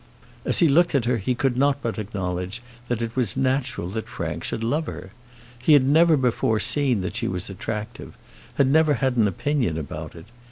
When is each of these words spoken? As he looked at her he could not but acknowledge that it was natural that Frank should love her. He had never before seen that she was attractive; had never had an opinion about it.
As 0.45 0.57
he 0.57 0.67
looked 0.67 0.95
at 0.95 1.05
her 1.05 1.17
he 1.17 1.35
could 1.35 1.55
not 1.55 1.79
but 1.83 1.99
acknowledge 1.99 2.63
that 2.87 3.03
it 3.03 3.15
was 3.15 3.37
natural 3.37 3.87
that 3.89 4.07
Frank 4.07 4.43
should 4.43 4.63
love 4.63 4.87
her. 4.87 5.11
He 5.59 5.73
had 5.73 5.85
never 5.85 6.17
before 6.17 6.59
seen 6.59 7.01
that 7.01 7.15
she 7.15 7.27
was 7.27 7.51
attractive; 7.51 8.17
had 8.55 8.65
never 8.65 8.95
had 8.95 9.15
an 9.15 9.27
opinion 9.27 9.77
about 9.77 10.15
it. 10.15 10.25